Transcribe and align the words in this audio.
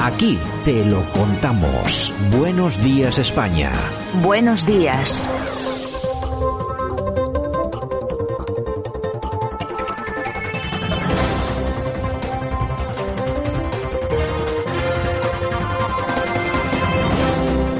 Aquí 0.00 0.38
te 0.64 0.84
lo 0.84 1.02
contamos. 1.10 2.14
Buenos 2.30 2.80
días 2.82 3.18
España. 3.18 3.72
Buenos 4.22 4.64
días. 4.64 5.28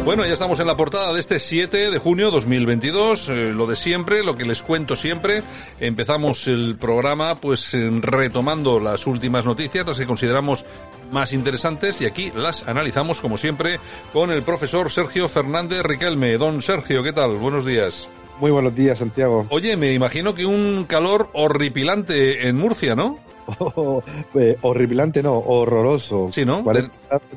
Bueno, 0.04 0.26
ya 0.26 0.32
estamos 0.32 0.58
en 0.58 0.66
la 0.66 0.76
portada 0.76 1.12
de 1.12 1.20
este 1.20 1.38
7 1.38 1.90
de 1.92 1.98
junio 1.98 2.32
2022, 2.32 3.28
eh, 3.28 3.52
lo 3.52 3.66
de 3.66 3.76
siempre, 3.76 4.24
lo 4.24 4.36
que 4.36 4.44
les 4.44 4.62
cuento 4.62 4.96
siempre. 4.96 5.44
Empezamos 5.78 6.48
el 6.48 6.76
programa 6.80 7.36
pues 7.36 7.70
retomando 8.00 8.80
las 8.80 9.06
últimas 9.06 9.44
noticias, 9.44 9.86
las 9.86 9.98
que 9.98 10.06
consideramos 10.06 10.64
más 11.10 11.32
interesantes 11.32 12.00
y 12.00 12.06
aquí 12.06 12.32
las 12.34 12.66
analizamos 12.66 13.20
como 13.20 13.38
siempre 13.38 13.80
con 14.12 14.30
el 14.30 14.42
profesor 14.42 14.90
Sergio 14.90 15.28
Fernández 15.28 15.82
Riquelme. 15.82 16.38
Don 16.38 16.62
Sergio, 16.62 17.02
¿qué 17.02 17.12
tal? 17.12 17.36
Buenos 17.36 17.64
días. 17.64 18.08
Muy 18.40 18.50
buenos 18.50 18.74
días, 18.74 18.98
Santiago. 18.98 19.46
Oye, 19.50 19.76
me 19.76 19.92
imagino 19.92 20.34
que 20.34 20.46
un 20.46 20.84
calor 20.84 21.28
horripilante 21.32 22.48
en 22.48 22.56
Murcia, 22.56 22.94
¿no? 22.94 23.18
Eh, 24.34 24.56
horripilante 24.60 25.22
no, 25.22 25.38
horroroso. 25.38 26.28
Sí, 26.32 26.44
¿no? 26.44 26.62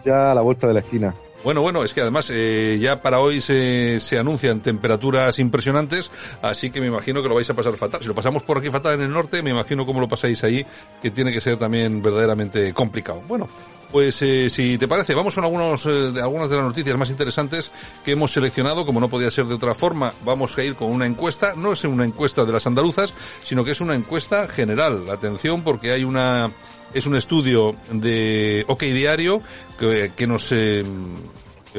Ya 0.03 0.31
a 0.31 0.35
la 0.35 0.41
vuelta 0.41 0.67
de 0.67 0.73
la 0.73 0.81
esquina. 0.81 1.16
Bueno, 1.44 1.61
bueno, 1.61 1.84
es 1.84 1.94
que 1.94 2.02
además 2.02 2.30
eh, 2.31 2.78
ya 2.80 3.02
para 3.02 3.20
hoy 3.20 3.42
se, 3.42 4.00
se 4.00 4.20
anuncian 4.20 4.61
temperaturas 4.61 5.39
impresionantes, 5.39 6.11
así 6.42 6.70
que 6.70 6.80
me 6.80 6.88
imagino 6.88 7.23
que 7.23 7.30
lo 7.30 7.36
vais 7.36 7.50
a 7.50 7.56
pasar 7.56 7.75
fatal. 7.78 8.02
Si 8.02 8.08
lo 8.08 8.14
pasamos 8.14 8.44
por 8.44 8.59
aquí 8.59 8.70
fatal 8.70 8.94
en 8.95 9.02
el 9.02 9.11
norte, 9.11 9.42
me 9.42 9.50
imagino 9.50 9.86
cómo 9.86 10.00
lo 10.00 10.08
pasáis 10.08 10.44
ahí, 10.44 10.64
que 11.02 11.09
tiene 11.09 11.31
que 11.31 11.42
ser 11.42 11.58
también 11.58 12.02
verdaderamente 12.02 12.73
complicado. 12.73 13.23
Bueno, 13.28 13.47
pues 13.92 14.22
eh, 14.22 14.50
si 14.50 14.78
te 14.78 14.88
parece, 14.88 15.16
vamos 15.16 15.36
con 15.36 15.44
algunos, 15.44 15.86
eh, 15.88 16.12
de 16.14 16.22
algunas 16.22 16.50
de 16.50 16.56
las 16.56 16.66
noticias 16.66 16.95
más 16.95 17.09
interesantes 17.09 17.72
que 18.06 18.12
hemos 18.12 18.31
seleccionado, 18.31 18.86
como 18.86 19.00
no 19.00 19.09
podía 19.09 19.31
ser 19.31 19.45
de 19.45 19.56
otra 19.56 19.73
forma, 19.73 20.14
vamos 20.23 20.58
a 20.58 20.64
ir 20.64 20.75
con 20.75 20.89
una 20.89 21.06
encuesta, 21.06 21.53
no 21.56 21.73
es 21.73 21.84
una 21.84 22.06
encuesta 22.06 22.45
de 22.45 22.53
las 22.53 22.67
andaluzas, 22.67 23.14
sino 23.44 23.66
que 23.66 23.72
es 23.72 23.81
una 23.81 23.95
encuesta 23.95 24.47
general. 24.47 25.09
Atención 25.09 25.64
porque 25.64 25.92
hay 25.92 26.03
una 26.03 26.52
es 26.94 27.06
un 27.06 27.16
estudio 27.16 27.75
de 27.92 28.66
OK 28.67 28.81
Diario 28.84 29.42
que, 29.80 30.28
nos 30.28 30.52
eh, 30.52 30.84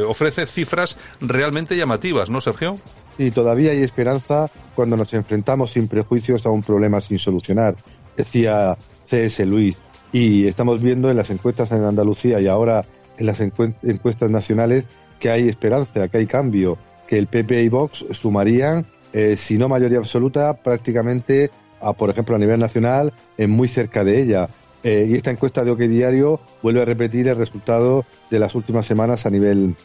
ofrece 0.06 0.46
cifras 0.46 0.96
realmente 1.20 1.77
llamativas, 1.77 2.30
¿no, 2.30 2.41
Sergio? 2.41 2.78
Sí, 3.16 3.30
todavía 3.30 3.72
hay 3.72 3.83
esperanza 3.83 4.50
cuando 4.74 4.96
nos 4.96 5.12
enfrentamos 5.12 5.72
sin 5.72 5.88
prejuicios 5.88 6.46
a 6.46 6.50
un 6.50 6.62
problema 6.62 7.00
sin 7.00 7.18
solucionar, 7.18 7.77
decía 8.16 8.77
C.S. 9.06 9.44
Luis. 9.44 9.77
Y 10.12 10.46
estamos 10.46 10.83
viendo 10.83 11.10
en 11.10 11.16
las 11.16 11.30
encuestas 11.30 11.70
en 11.72 11.84
Andalucía 11.84 12.40
y 12.40 12.46
ahora 12.46 12.84
en 13.18 13.27
las 13.27 13.40
encuestas 13.40 14.30
nacionales 14.30 14.86
que 15.20 15.30
hay 15.30 15.48
esperanza, 15.48 16.08
que 16.08 16.18
hay 16.18 16.27
cambio, 16.27 16.78
que 17.06 17.18
el 17.18 17.27
PP 17.27 17.62
y 17.62 17.68
Vox 17.68 18.05
sumarían, 18.12 18.86
eh, 19.12 19.36
si 19.36 19.58
no 19.58 19.68
mayoría 19.68 19.98
absoluta, 19.98 20.55
prácticamente, 20.55 21.50
a, 21.80 21.92
por 21.92 22.11
ejemplo, 22.11 22.34
a 22.34 22.39
nivel 22.39 22.58
nacional, 22.58 23.12
en 23.36 23.50
muy 23.50 23.68
cerca 23.68 24.05
de 24.05 24.23
ella. 24.23 24.48
Eh, 24.82 25.06
y 25.10 25.14
esta 25.14 25.30
encuesta 25.30 25.64
de 25.64 25.70
OK 25.70 25.80
Diario 25.80 26.40
vuelve 26.62 26.82
a 26.82 26.84
repetir 26.84 27.28
el 27.28 27.36
resultado 27.36 28.04
de 28.30 28.38
las 28.38 28.54
últimas 28.54 28.86
semanas 28.86 29.26
a 29.26 29.30
nivel 29.30 29.76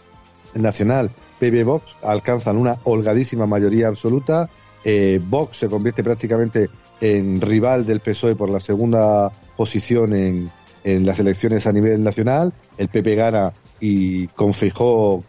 nacional. 0.55 1.11
PP 1.39 1.63
Vox 1.63 1.95
alcanzan 2.01 2.57
una 2.57 2.77
holgadísima 2.83 3.45
mayoría 3.45 3.87
absoluta. 3.87 4.49
Eh, 4.83 5.21
Vox 5.23 5.57
se 5.57 5.69
convierte 5.69 6.03
prácticamente 6.03 6.69
en 6.99 7.39
rival 7.41 7.85
del 7.85 7.99
PSOE 7.99 8.35
por 8.35 8.49
la 8.49 8.59
segunda 8.59 9.31
posición 9.55 10.15
en, 10.15 10.49
en 10.83 11.05
las 11.05 11.19
elecciones 11.19 11.67
a 11.67 11.71
nivel 11.71 12.03
nacional. 12.03 12.53
El 12.77 12.87
PP 12.87 13.15
gana 13.15 13.53
y 13.79 14.27
con 14.27 14.51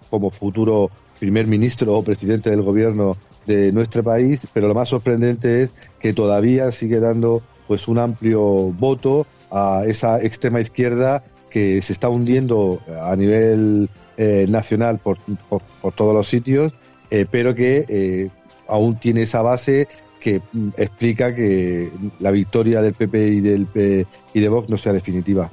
como 0.09 0.31
futuro 0.31 0.91
primer 1.19 1.47
ministro 1.47 1.95
o 1.95 2.03
presidente 2.03 2.51
del 2.51 2.63
gobierno 2.63 3.17
de 3.47 3.73
nuestro 3.73 4.03
país, 4.03 4.41
pero 4.53 4.69
lo 4.69 4.75
más 4.75 4.89
sorprendente 4.89 5.63
es 5.63 5.71
que 5.99 6.13
todavía 6.13 6.71
sigue 6.71 7.01
dando 7.01 7.43
pues 7.67 7.89
un 7.89 7.99
amplio 7.99 8.73
voto 8.73 9.27
a 9.51 9.83
esa 9.87 10.23
extrema 10.23 10.61
izquierda 10.61 11.25
que 11.51 11.81
se 11.83 11.93
está 11.93 12.09
hundiendo 12.09 12.81
a 13.01 13.17
nivel 13.17 13.89
eh, 14.17 14.47
nacional 14.49 14.99
por, 14.99 15.19
por, 15.49 15.63
todos 15.93 16.15
los 16.15 16.29
sitios, 16.29 16.73
eh, 17.11 17.27
pero 17.31 17.55
que 17.55 17.85
eh, 17.89 18.31
aún 18.67 18.99
tiene 18.99 19.23
esa 19.23 19.43
base 19.43 19.89
que 20.21 20.43
mm, 20.53 20.71
explica 20.77 21.35
que 21.35 21.91
la 22.19 22.31
victoria 22.31 22.83
del 22.83 22.95
PP 22.95 23.29
y 23.29 23.41
del 23.41 24.07
y 24.35 24.41
de 24.41 24.49
Vox 24.49 24.69
no 24.69 24.77
sea 24.77 24.93
definitiva. 24.93 25.51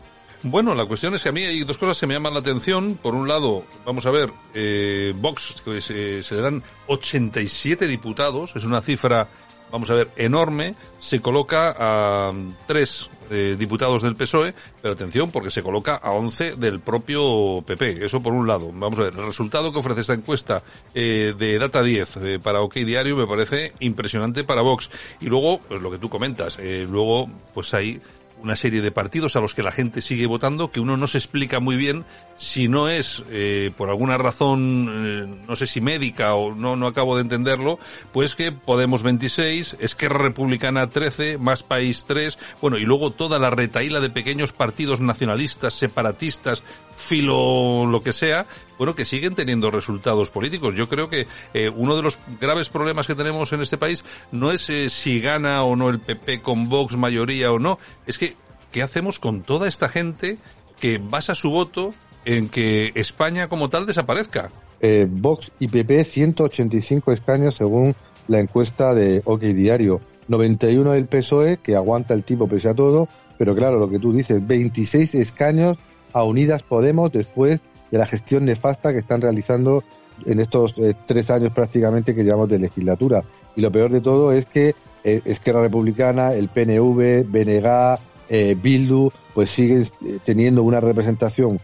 Bueno, 0.48 0.76
la 0.76 0.86
cuestión 0.86 1.16
es 1.16 1.24
que 1.24 1.30
a 1.30 1.32
mí 1.32 1.44
hay 1.44 1.64
dos 1.64 1.78
cosas 1.78 2.00
que 2.00 2.06
me 2.06 2.14
llaman 2.14 2.34
la 2.34 2.40
atención. 2.40 3.00
Por 3.02 3.16
un 3.16 3.28
lado, 3.28 3.64
vamos 3.84 4.06
a 4.06 4.12
ver, 4.12 4.32
eh, 4.54 5.12
Vox, 5.16 5.62
que 5.66 5.82
se, 5.82 6.22
se, 6.22 6.36
le 6.36 6.42
dan 6.42 6.64
87 6.86 7.88
diputados, 7.88 8.56
es 8.56 8.64
una 8.64 8.82
cifra, 8.82 9.28
vamos 9.76 9.90
a 9.90 9.96
ver, 9.96 10.10
enorme, 10.16 10.74
se 11.00 11.20
coloca 11.20 11.76
a 11.78 12.32
tres 12.66 13.10
eh, 13.30 13.58
diputados 13.60 14.04
del 14.04 14.16
PSOE, 14.16 14.54
pero 14.82 14.94
atención, 14.94 15.32
porque 15.32 15.52
se 15.52 15.62
coloca 15.62 15.96
a 15.96 16.12
11 16.12 16.56
del 16.56 16.80
propio 16.80 17.62
PP. 17.62 18.06
Eso 18.06 18.24
por 18.24 18.32
un 18.32 18.48
lado. 18.48 18.72
Vamos 18.72 18.98
a 19.00 19.04
ver, 19.04 19.16
el 19.18 19.26
resultado 19.26 19.74
que 19.74 19.80
ofrece 19.80 20.00
esta 20.00 20.14
encuesta 20.14 20.64
eh, 20.94 21.34
de 21.38 21.60
Data 21.60 21.84
10 21.84 22.18
eh, 22.18 22.40
para 22.42 22.62
OK 22.62 22.76
Diario 22.76 23.18
me 23.18 23.28
parece 23.28 23.74
impresionante 23.82 24.46
para 24.46 24.62
Vox. 24.62 24.90
Y 25.20 25.26
luego, 25.26 25.60
pues 25.60 25.82
lo 25.82 25.92
que 25.92 25.98
tú 25.98 26.08
comentas, 26.08 26.58
luego, 26.88 27.28
pues 27.54 27.74
hay 27.74 28.00
una 28.42 28.56
serie 28.56 28.82
de 28.82 28.92
partidos 28.92 29.36
a 29.36 29.42
los 29.42 29.54
que 29.54 29.64
la 29.64 29.72
gente 29.72 30.02
sigue 30.02 30.26
votando 30.28 30.72
que 30.72 30.80
uno 30.80 30.98
no 30.98 31.08
se 31.08 31.18
explica 31.18 31.60
muy 31.60 31.78
bien 31.78 32.06
si 32.38 32.68
no 32.68 32.90
es 32.90 33.24
eh, 33.32 33.72
por 33.78 33.90
alguna 33.90 34.18
razón 34.18 34.88
eh, 34.90 35.44
no 35.48 35.56
sé 35.56 35.66
si 35.66 35.82
médica 35.82 36.36
o 36.36 36.54
no 36.54 36.76
no 36.76 36.88
acabo 36.88 37.16
de 37.16 37.22
entenderlo 37.22 37.80
pues 38.12 38.36
que 38.36 38.52
Podemos 38.52 39.04
26 39.04 39.78
Esquerra 39.80 40.20
Republicana 40.20 40.88
13 40.88 41.38
Más 41.38 41.64
País 41.64 42.06
3 42.08 42.38
bueno 42.62 42.78
y 42.78 42.86
luego 42.86 43.12
toda 43.12 43.40
la 43.40 43.50
retaíla 43.50 44.00
de 44.00 44.10
pequeños 44.10 44.54
partidos 44.54 45.02
nacionalistas 45.02 45.74
separatistas 45.74 46.64
filo 46.96 47.86
lo 47.86 48.02
que 48.02 48.14
sea 48.14 48.46
bueno, 48.78 48.96
que 48.96 49.06
siguen 49.06 49.36
teniendo 49.36 49.72
resultados 49.72 50.30
políticos. 50.30 50.76
Yo 50.76 50.88
creo 50.88 51.10
que 51.10 51.28
eh, 51.54 51.70
uno 51.70 51.96
de 51.96 52.02
los 52.02 52.20
graves 52.40 52.70
problemas 52.70 53.08
que 53.08 53.16
tenemos 53.16 53.52
en 53.54 53.62
este 53.62 53.78
país 53.78 54.04
no 54.32 54.52
es 54.52 54.70
eh, 54.70 54.90
si 54.90 55.20
gana 55.20 55.64
o 55.64 55.76
no 55.76 55.90
el 55.90 56.00
PP 56.00 56.42
con 56.42 56.70
Vox 56.70 56.96
mayoría 56.98 57.52
o 57.52 57.60
no, 57.60 57.80
es 58.06 58.18
que 58.18 58.36
¿qué 58.72 58.82
hacemos 58.82 59.20
con 59.20 59.42
toda 59.44 59.68
esta 59.68 59.88
gente 59.88 60.38
que 60.80 60.98
basa 60.98 61.36
su 61.36 61.50
voto 61.50 61.94
en 62.26 62.50
que 62.50 62.92
España 62.96 63.48
como 63.48 63.70
tal 63.70 63.86
desaparezca? 63.86 64.52
Eh, 64.82 65.08
Vox 65.10 65.52
y 65.60 65.68
PP 65.68 66.04
185 66.04 67.12
escaños 67.12 67.56
según 67.56 67.96
la 68.28 68.40
encuesta 68.40 68.94
de 68.94 69.22
OK 69.26 69.42
Diario. 69.42 70.02
91 70.28 70.92
del 70.94 71.06
PSOE, 71.06 71.58
que 71.58 71.76
aguanta 71.76 72.14
el 72.14 72.24
tipo 72.24 72.48
pese 72.48 72.70
a 72.70 72.74
todo, 72.74 73.08
pero 73.38 73.56
claro, 73.56 73.78
lo 73.78 73.90
que 73.90 74.00
tú 74.00 74.12
dices, 74.12 74.46
26 74.46 75.16
escaños 75.16 75.78
a 76.14 76.24
Unidas 76.24 76.64
Podemos 76.64 77.12
después 77.12 77.60
de 77.92 77.98
la 77.98 78.08
gestión 78.08 78.46
nefasta 78.46 78.92
que 78.92 79.00
están 79.00 79.22
realizando 79.22 79.84
en 80.26 80.40
estos 80.40 80.74
eh, 80.78 80.94
tres 81.06 81.30
años 81.30 81.52
prácticamente 81.54 82.16
que 82.16 82.24
llevamos 82.24 82.50
de 82.50 82.60
legislatura. 82.60 83.24
Y 83.56 83.62
lo 83.62 83.72
peor 83.72 83.92
de 83.92 84.02
todo 84.02 84.32
es 84.32 84.46
que 84.46 84.76
eh, 85.04 85.22
Esquerra 85.26 85.62
Republicana, 85.62 86.34
el 86.34 86.50
PNV, 86.50 87.26
BNG, 87.28 88.00
eh, 88.30 88.56
Bildu, 88.62 89.12
pues 89.34 89.52
siguen 89.52 89.86
teniendo 90.24 90.64
una 90.64 90.80
representación 90.80 91.60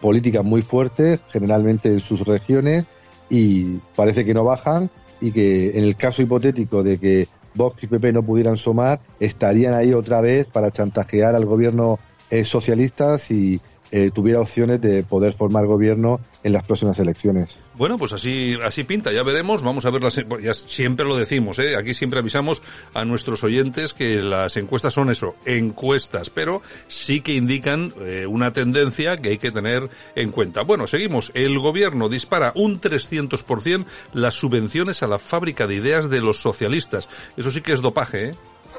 política 0.00 0.42
muy 0.42 0.62
fuerte, 0.62 1.20
generalmente 1.30 1.90
en 1.90 2.00
sus 2.00 2.26
regiones, 2.26 2.86
y 3.28 3.76
parece 3.94 4.24
que 4.24 4.32
no 4.32 4.42
bajan 4.42 4.88
y 5.20 5.30
que 5.30 5.76
en 5.76 5.84
el 5.84 5.94
caso 5.94 6.22
hipotético 6.22 6.82
de 6.82 6.96
que 6.96 7.28
Vox 7.54 7.82
y 7.82 7.86
PP 7.86 8.14
no 8.14 8.22
pudieran 8.22 8.56
sumar, 8.56 9.00
estarían 9.20 9.74
ahí 9.74 9.92
otra 9.92 10.22
vez 10.22 10.46
para 10.46 10.70
chantajear 10.70 11.34
al 11.34 11.44
gobierno 11.44 11.98
socialista 12.44 13.18
si 13.18 13.60
eh, 13.90 14.10
tuviera 14.14 14.40
opciones 14.40 14.80
de 14.80 15.02
poder 15.02 15.34
formar 15.34 15.66
gobierno 15.66 16.20
en 16.42 16.52
las 16.52 16.64
próximas 16.64 16.98
elecciones. 16.98 17.48
Bueno, 17.74 17.96
pues 17.96 18.12
así, 18.12 18.56
así 18.64 18.84
pinta, 18.84 19.12
ya 19.12 19.22
veremos, 19.22 19.62
vamos 19.62 19.86
a 19.86 19.90
ver 19.90 20.02
las, 20.02 20.16
ya 20.16 20.52
siempre 20.52 21.06
lo 21.06 21.16
decimos, 21.16 21.58
¿eh? 21.60 21.76
aquí 21.76 21.94
siempre 21.94 22.18
avisamos 22.18 22.60
a 22.92 23.04
nuestros 23.04 23.44
oyentes 23.44 23.94
que 23.94 24.20
las 24.20 24.56
encuestas 24.56 24.94
son 24.94 25.10
eso, 25.10 25.36
encuestas, 25.46 26.28
pero 26.28 26.60
sí 26.88 27.20
que 27.20 27.34
indican 27.34 27.92
eh, 28.00 28.26
una 28.26 28.52
tendencia 28.52 29.16
que 29.16 29.30
hay 29.30 29.38
que 29.38 29.52
tener 29.52 29.88
en 30.16 30.32
cuenta. 30.32 30.62
Bueno, 30.62 30.88
seguimos, 30.88 31.30
el 31.34 31.58
gobierno 31.60 32.08
dispara 32.08 32.52
un 32.56 32.80
300% 32.80 33.86
las 34.12 34.34
subvenciones 34.34 35.02
a 35.02 35.06
la 35.06 35.18
fábrica 35.18 35.66
de 35.66 35.76
ideas 35.76 36.10
de 36.10 36.20
los 36.20 36.38
socialistas, 36.42 37.08
eso 37.36 37.50
sí 37.50 37.60
que 37.60 37.72
es 37.72 37.80
dopaje, 37.80 38.30
¿eh? 38.30 38.34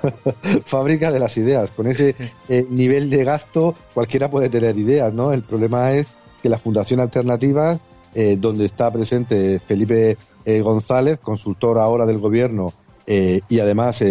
fábrica 0.65 1.11
de 1.11 1.19
las 1.19 1.37
ideas. 1.37 1.71
Con 1.71 1.87
ese 1.87 2.15
eh, 2.47 2.65
nivel 2.69 3.09
de 3.09 3.23
gasto 3.23 3.75
cualquiera 3.93 4.29
puede 4.29 4.49
tener 4.49 4.77
ideas, 4.77 5.13
¿no? 5.13 5.31
El 5.31 5.43
problema 5.43 5.93
es 5.93 6.07
que 6.41 6.49
la 6.49 6.57
Fundación 6.57 6.99
Alternativas, 6.99 7.81
eh, 8.13 8.37
donde 8.39 8.65
está 8.65 8.91
presente 8.91 9.59
Felipe 9.59 10.17
eh, 10.45 10.61
González, 10.61 11.19
consultor 11.19 11.79
ahora 11.79 12.05
del 12.05 12.19
gobierno 12.19 12.73
y 13.11 13.59
además 13.59 14.03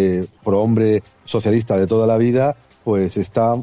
pro 0.43 0.59
hombre 0.59 1.03
socialista 1.23 1.77
de 1.77 1.87
toda 1.87 2.05
la 2.05 2.17
vida, 2.17 2.57
pues 2.83 3.15
está 3.15 3.53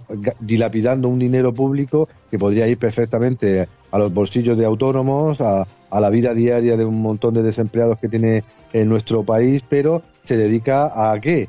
dilapidando 0.40 1.10
un 1.10 1.18
dinero 1.18 1.52
público 1.52 2.08
que 2.30 2.38
podría 2.38 2.66
ir 2.66 2.78
perfectamente 2.78 3.68
a 3.90 3.98
los 3.98 4.14
bolsillos 4.14 4.56
de 4.56 4.64
autónomos, 4.64 5.38
a, 5.42 5.66
a 5.90 6.00
la 6.00 6.08
vida 6.08 6.32
diaria 6.32 6.78
de 6.78 6.86
un 6.86 7.02
montón 7.02 7.34
de 7.34 7.42
desempleados 7.42 7.98
que 7.98 8.08
tiene 8.08 8.44
en 8.72 8.88
nuestro 8.88 9.24
país, 9.24 9.62
pero 9.68 10.02
se 10.24 10.38
dedica 10.38 11.12
a 11.12 11.20
qué? 11.20 11.48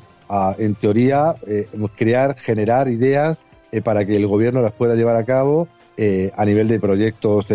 En 0.58 0.74
teoría, 0.74 1.36
eh, 1.46 1.68
crear, 1.96 2.36
generar 2.36 2.88
ideas 2.88 3.38
eh, 3.72 3.80
para 3.80 4.04
que 4.04 4.16
el 4.16 4.26
gobierno 4.26 4.60
las 4.60 4.72
pueda 4.72 4.94
llevar 4.94 5.16
a 5.16 5.24
cabo 5.24 5.68
eh, 5.96 6.30
a 6.36 6.44
nivel 6.44 6.68
de 6.68 6.78
proyectos 6.78 7.46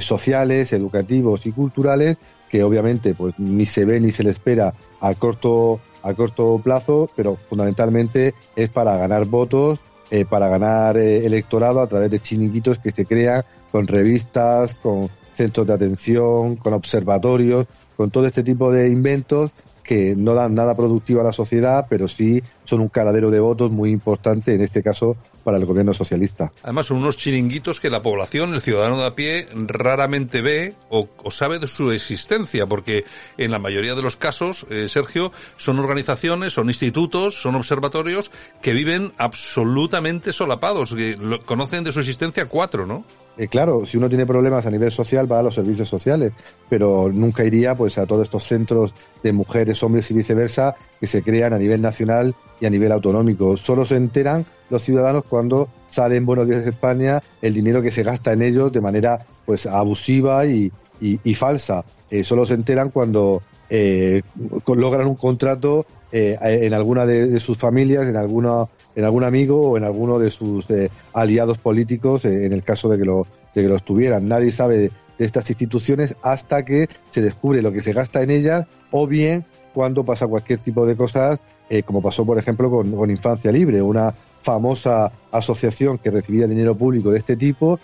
sociales, 0.00 0.72
educativos 0.72 1.46
y 1.46 1.52
culturales, 1.52 2.16
que 2.48 2.62
obviamente 2.62 3.14
pues 3.14 3.38
ni 3.38 3.66
se 3.66 3.84
ve 3.84 4.00
ni 4.00 4.10
se 4.10 4.24
le 4.24 4.30
espera 4.30 4.74
a 5.00 5.14
corto 5.14 5.80
a 6.02 6.14
corto 6.14 6.60
plazo, 6.62 7.10
pero 7.16 7.36
fundamentalmente 7.48 8.34
es 8.54 8.68
para 8.68 8.96
ganar 8.96 9.24
votos, 9.24 9.80
para 10.28 10.48
ganar 10.48 10.96
electorado 10.96 11.80
a 11.80 11.88
través 11.88 12.10
de 12.10 12.20
chiringuitos 12.20 12.78
que 12.78 12.92
se 12.92 13.06
crean 13.06 13.42
con 13.72 13.88
revistas, 13.88 14.74
con 14.74 15.08
centros 15.34 15.66
de 15.66 15.74
atención, 15.74 16.56
con 16.56 16.74
observatorios, 16.74 17.66
con 17.96 18.10
todo 18.10 18.26
este 18.26 18.44
tipo 18.44 18.70
de 18.70 18.88
inventos 18.88 19.50
que 19.86 20.14
no 20.16 20.34
dan 20.34 20.54
nada 20.54 20.74
productivo 20.74 21.20
a 21.20 21.24
la 21.24 21.32
sociedad, 21.32 21.86
pero 21.88 22.08
sí 22.08 22.42
son 22.64 22.80
un 22.80 22.88
caladero 22.88 23.30
de 23.30 23.40
votos 23.40 23.70
muy 23.70 23.90
importante, 23.90 24.54
en 24.54 24.60
este 24.60 24.82
caso, 24.82 25.16
para 25.44 25.58
el 25.58 25.64
gobierno 25.64 25.94
socialista. 25.94 26.52
Además, 26.64 26.86
son 26.86 26.96
unos 26.96 27.16
chiringuitos 27.16 27.78
que 27.78 27.88
la 27.88 28.02
población, 28.02 28.52
el 28.52 28.60
ciudadano 28.60 28.98
de 28.98 29.06
a 29.06 29.14
pie, 29.14 29.46
raramente 29.54 30.42
ve 30.42 30.74
o, 30.90 31.08
sabe 31.30 31.60
de 31.60 31.68
su 31.68 31.92
existencia, 31.92 32.66
porque 32.66 33.04
en 33.38 33.52
la 33.52 33.60
mayoría 33.60 33.94
de 33.94 34.02
los 34.02 34.16
casos, 34.16 34.66
eh, 34.70 34.88
Sergio, 34.88 35.30
son 35.56 35.78
organizaciones, 35.78 36.52
son 36.52 36.66
institutos, 36.66 37.40
son 37.40 37.54
observatorios 37.54 38.32
que 38.60 38.72
viven 38.72 39.12
absolutamente 39.18 40.32
solapados, 40.32 40.94
que 40.94 41.16
conocen 41.44 41.84
de 41.84 41.92
su 41.92 42.00
existencia 42.00 42.46
cuatro, 42.46 42.84
¿no? 42.84 43.04
Eh, 43.38 43.48
claro, 43.48 43.84
si 43.84 43.98
uno 43.98 44.08
tiene 44.08 44.24
problemas 44.24 44.64
a 44.64 44.70
nivel 44.70 44.90
social 44.90 45.30
va 45.30 45.40
a 45.40 45.42
los 45.42 45.54
servicios 45.54 45.88
sociales, 45.88 46.32
pero 46.70 47.10
nunca 47.12 47.44
iría 47.44 47.74
pues 47.74 47.98
a 47.98 48.06
todos 48.06 48.22
estos 48.22 48.44
centros 48.44 48.94
de 49.22 49.32
mujeres, 49.32 49.82
hombres 49.82 50.10
y 50.10 50.14
viceversa 50.14 50.74
que 50.98 51.06
se 51.06 51.22
crean 51.22 51.52
a 51.52 51.58
nivel 51.58 51.82
nacional 51.82 52.34
y 52.60 52.66
a 52.66 52.70
nivel 52.70 52.92
autonómico. 52.92 53.56
Solo 53.58 53.84
se 53.84 53.96
enteran 53.96 54.46
los 54.70 54.82
ciudadanos 54.82 55.24
cuando 55.28 55.68
sale 55.90 56.16
en 56.16 56.24
Buenos 56.24 56.48
Días 56.48 56.64
de 56.64 56.70
España 56.70 57.22
el 57.42 57.52
dinero 57.52 57.82
que 57.82 57.90
se 57.90 58.02
gasta 58.02 58.32
en 58.32 58.42
ellos 58.42 58.72
de 58.72 58.80
manera 58.80 59.26
pues 59.44 59.66
abusiva 59.66 60.46
y, 60.46 60.72
y, 61.00 61.34
falsa. 61.34 61.84
Eh, 62.10 62.24
solo 62.24 62.46
se 62.46 62.54
enteran 62.54 62.90
cuando 62.90 63.42
eh, 63.70 64.22
logran 64.66 65.06
un 65.06 65.16
contrato 65.16 65.86
eh, 66.12 66.38
en 66.40 66.72
alguna 66.72 67.04
de, 67.04 67.40
sus 67.40 67.58
familias, 67.58 68.06
en 68.06 68.16
alguna 68.16 68.66
en 68.94 69.04
algún 69.04 69.24
amigo 69.24 69.70
o 69.70 69.76
en 69.76 69.84
alguno 69.84 70.18
de 70.18 70.30
sus 70.30 70.70
eh, 70.70 70.88
aliados 71.12 71.58
políticos, 71.58 72.24
eh, 72.24 72.46
en 72.46 72.52
el 72.52 72.62
caso 72.62 72.88
de 72.88 72.96
que 72.96 73.04
lo 73.04 73.26
de 73.54 73.62
que 73.62 73.68
los 73.68 73.82
tuvieran. 73.82 74.28
Nadie 74.28 74.52
sabe 74.52 74.78
de, 74.78 74.90
estas 75.18 75.50
instituciones 75.50 76.16
hasta 76.22 76.64
que 76.64 76.88
se 77.10 77.22
descubre 77.22 77.60
lo 77.60 77.72
que 77.72 77.80
se 77.80 77.92
gasta 77.92 78.22
en 78.22 78.30
ellas 78.30 78.66
o 78.90 79.06
bien 79.06 79.44
cuando 79.74 80.04
pasa 80.04 80.26
cualquier 80.26 80.60
tipo 80.60 80.86
de 80.86 80.96
cosas, 80.96 81.40
como 81.84 82.00
pasó 82.00 82.24
por 82.24 82.38
ejemplo 82.38 82.70
con, 82.70 83.10
Infancia 83.10 83.50
Libre, 83.50 83.82
una 83.82 84.14
famosa 84.42 85.10
asociación 85.32 85.98
que 85.98 86.10
recibía 86.10 86.46
dinero 86.46 86.74
público 86.74 87.10
de 87.10 87.18
este 87.18 87.36
tipo 87.36 87.78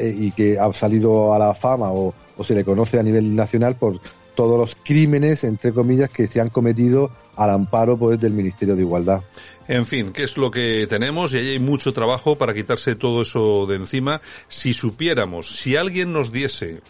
y 0.00 0.30
que 0.32 0.58
ha 0.58 0.72
salido 0.72 1.32
a 1.32 1.38
la 1.38 1.54
fama 1.54 1.92
o, 1.92 2.14
o 2.36 2.44
se 2.44 2.54
le 2.54 2.64
conoce 2.64 2.98
a 2.98 3.02
nivel 3.02 3.34
nacional 3.34 3.76
por 3.76 4.00
todos 4.34 4.58
los 4.58 4.76
crímenes, 4.82 5.44
entre 5.44 5.72
comillas, 5.72 6.10
que 6.10 6.26
se 6.26 6.40
han 6.40 6.48
cometido 6.48 7.10
al 7.36 7.50
amparo 7.50 7.98
pues, 7.98 8.20
del 8.20 8.32
Ministerio 8.32 8.76
de 8.76 8.82
Igualdad. 8.82 9.22
En 9.68 9.86
fin, 9.86 10.12
¿qué 10.12 10.24
es 10.24 10.36
lo 10.36 10.50
que 10.50 10.86
tenemos? 10.88 11.32
Y 11.32 11.38
ahí 11.38 11.48
hay 11.50 11.58
mucho 11.58 11.92
trabajo 11.92 12.36
para 12.36 12.54
quitarse 12.54 12.94
todo 12.94 13.22
eso 13.22 13.66
de 13.66 13.76
encima. 13.76 14.20
Si 14.48 14.74
supiéramos, 14.74 15.56
si 15.56 15.76
alguien 15.76 16.12
nos 16.12 16.32
diese 16.32 16.82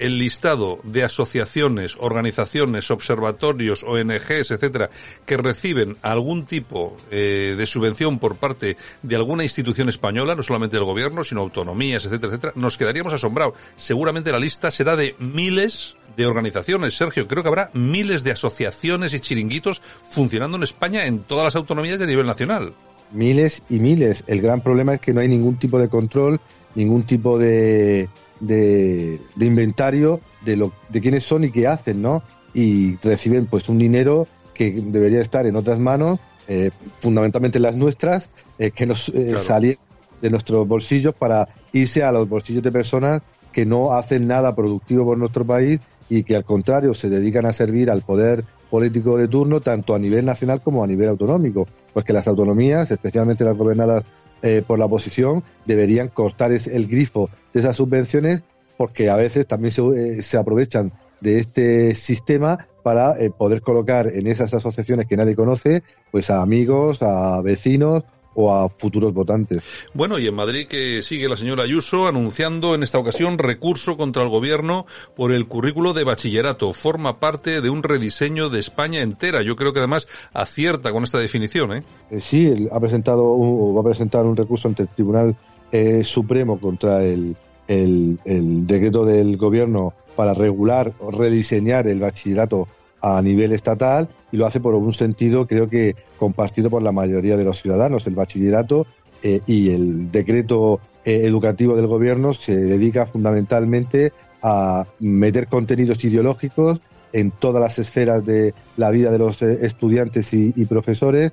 el 0.00 0.18
listado 0.18 0.80
de 0.82 1.04
asociaciones, 1.04 1.96
organizaciones, 2.00 2.90
observatorios, 2.90 3.84
ONGs, 3.84 4.50
etcétera, 4.50 4.90
que 5.26 5.36
reciben 5.36 5.96
algún 6.02 6.46
tipo 6.46 6.96
eh, 7.10 7.54
de 7.56 7.66
subvención 7.66 8.18
por 8.18 8.36
parte 8.36 8.76
de 9.02 9.16
alguna 9.16 9.44
institución 9.44 9.88
española, 9.88 10.34
no 10.34 10.42
solamente 10.42 10.76
del 10.76 10.84
gobierno, 10.84 11.22
sino 11.22 11.42
autonomías, 11.42 12.06
etcétera, 12.06 12.32
etcétera, 12.32 12.52
nos 12.56 12.78
quedaríamos 12.78 13.12
asombrados. 13.12 13.54
Seguramente 13.76 14.32
la 14.32 14.38
lista 14.38 14.70
será 14.70 14.96
de 14.96 15.14
miles 15.18 15.96
de 16.16 16.26
organizaciones. 16.26 16.96
Sergio, 16.96 17.28
creo 17.28 17.42
que 17.42 17.48
habrá 17.48 17.70
miles 17.74 18.24
de 18.24 18.32
asociaciones 18.32 19.14
y 19.14 19.20
chiringuitos 19.20 19.82
funcionando 20.04 20.56
en 20.56 20.62
España 20.62 21.06
en 21.06 21.20
todas 21.20 21.44
las 21.44 21.56
autonomías 21.56 21.98
de 21.98 22.06
nivel 22.06 22.26
nacional. 22.26 22.74
Miles 23.12 23.62
y 23.68 23.80
miles. 23.80 24.24
El 24.26 24.40
gran 24.40 24.62
problema 24.62 24.94
es 24.94 25.00
que 25.00 25.12
no 25.12 25.20
hay 25.20 25.28
ningún 25.28 25.58
tipo 25.58 25.78
de 25.78 25.88
control, 25.88 26.40
ningún 26.74 27.04
tipo 27.04 27.38
de, 27.38 28.08
de, 28.40 29.20
inventario 29.38 30.20
de, 30.44 30.56
lo, 30.56 30.72
de 30.88 31.00
quiénes 31.00 31.24
son 31.24 31.44
y 31.44 31.50
qué 31.50 31.66
hacen, 31.66 32.02
¿no? 32.02 32.22
Y 32.54 32.96
reciben 32.96 33.46
pues 33.46 33.68
un 33.68 33.78
dinero 33.78 34.26
que 34.54 34.72
debería 34.72 35.20
estar 35.20 35.46
en 35.46 35.56
otras 35.56 35.78
manos, 35.78 36.18
eh, 36.48 36.70
fundamentalmente 37.00 37.60
las 37.60 37.76
nuestras, 37.76 38.28
eh, 38.58 38.72
que 38.72 38.86
nos 38.86 39.08
eh, 39.10 39.78
de 40.20 40.30
nuestros 40.30 40.66
bolsillos 40.68 41.14
para 41.14 41.48
irse 41.72 42.02
a 42.02 42.12
los 42.12 42.28
bolsillos 42.28 42.62
de 42.62 42.72
personas 42.72 43.22
que 43.52 43.64
no 43.64 43.92
hacen 43.92 44.26
nada 44.26 44.54
productivo 44.54 45.04
por 45.04 45.18
nuestro 45.18 45.44
país 45.44 45.80
y 46.08 46.24
que 46.24 46.36
al 46.36 46.44
contrario 46.44 46.92
se 46.92 47.08
dedican 47.08 47.46
a 47.46 47.52
servir 47.52 47.90
al 47.90 48.02
poder 48.02 48.44
político 48.70 49.16
de 49.16 49.28
turno 49.28 49.60
tanto 49.60 49.94
a 49.94 49.98
nivel 49.98 50.24
nacional 50.24 50.60
como 50.60 50.84
a 50.84 50.86
nivel 50.86 51.08
autonómico, 51.08 51.66
pues 51.92 52.04
que 52.04 52.12
las 52.12 52.28
autonomías, 52.28 52.90
especialmente 52.90 53.44
las 53.44 53.56
gobernadas 53.56 54.04
eh, 54.42 54.62
por 54.66 54.78
la 54.78 54.86
oposición, 54.86 55.42
deberían 55.66 56.08
cortar 56.08 56.52
el 56.52 56.86
grifo 56.86 57.28
de 57.52 57.60
esas 57.60 57.76
subvenciones 57.76 58.44
porque 58.76 59.10
a 59.10 59.16
veces 59.16 59.46
también 59.46 59.72
se, 59.72 59.82
eh, 59.82 60.22
se 60.22 60.38
aprovechan 60.38 60.92
de 61.20 61.38
este 61.38 61.94
sistema 61.94 62.66
para 62.82 63.20
eh, 63.20 63.30
poder 63.30 63.60
colocar 63.60 64.06
en 64.06 64.26
esas 64.26 64.54
asociaciones 64.54 65.06
que 65.06 65.18
nadie 65.18 65.36
conoce, 65.36 65.82
pues 66.10 66.30
a 66.30 66.40
amigos, 66.40 67.02
a 67.02 67.42
vecinos 67.42 68.04
o 68.34 68.54
a 68.54 68.68
futuros 68.68 69.12
votantes. 69.12 69.62
Bueno, 69.94 70.18
y 70.18 70.26
en 70.26 70.34
Madrid 70.34 70.66
que 70.66 71.02
sigue 71.02 71.28
la 71.28 71.36
señora 71.36 71.64
Ayuso 71.64 72.06
anunciando 72.06 72.74
en 72.74 72.82
esta 72.82 72.98
ocasión 72.98 73.38
recurso 73.38 73.96
contra 73.96 74.22
el 74.22 74.28
gobierno 74.28 74.86
por 75.16 75.32
el 75.32 75.46
currículo 75.46 75.92
de 75.92 76.04
bachillerato. 76.04 76.72
Forma 76.72 77.18
parte 77.18 77.60
de 77.60 77.70
un 77.70 77.82
rediseño 77.82 78.48
de 78.48 78.60
España 78.60 79.02
entera. 79.02 79.42
Yo 79.42 79.56
creo 79.56 79.72
que 79.72 79.80
además 79.80 80.08
acierta 80.32 80.92
con 80.92 81.04
esta 81.04 81.18
definición, 81.18 81.72
¿eh? 81.72 81.82
eh 82.10 82.20
sí, 82.20 82.68
ha 82.70 82.80
presentado 82.80 83.74
va 83.74 83.80
a 83.80 83.84
presentar 83.84 84.24
un 84.24 84.36
recurso 84.36 84.68
ante 84.68 84.82
el 84.82 84.88
Tribunal 84.88 85.36
eh, 85.72 86.04
Supremo 86.04 86.58
contra 86.60 87.04
el, 87.04 87.36
el, 87.68 88.18
el 88.24 88.66
decreto 88.66 89.04
del 89.04 89.36
gobierno 89.36 89.94
para 90.16 90.34
regular 90.34 90.92
o 90.98 91.10
rediseñar 91.10 91.86
el 91.86 92.00
bachillerato 92.00 92.68
a 93.00 93.20
nivel 93.22 93.52
estatal 93.52 94.08
y 94.32 94.36
lo 94.36 94.46
hace 94.46 94.60
por 94.60 94.74
un 94.74 94.92
sentido 94.92 95.46
creo 95.46 95.68
que 95.68 95.96
compartido 96.18 96.70
por 96.70 96.82
la 96.82 96.92
mayoría 96.92 97.36
de 97.36 97.44
los 97.44 97.60
ciudadanos. 97.60 98.06
El 98.06 98.14
bachillerato 98.14 98.86
eh, 99.22 99.40
y 99.46 99.70
el 99.70 100.10
decreto 100.10 100.80
eh, 101.04 101.22
educativo 101.24 101.76
del 101.76 101.86
gobierno 101.86 102.34
se 102.34 102.56
dedica 102.56 103.06
fundamentalmente 103.06 104.12
a 104.42 104.86
meter 104.98 105.48
contenidos 105.48 106.02
ideológicos 106.04 106.80
en 107.12 107.30
todas 107.32 107.60
las 107.60 107.78
esferas 107.78 108.24
de 108.24 108.54
la 108.76 108.90
vida 108.90 109.10
de 109.10 109.18
los 109.18 109.42
eh, 109.42 109.58
estudiantes 109.62 110.32
y, 110.32 110.52
profesores, 110.64 111.32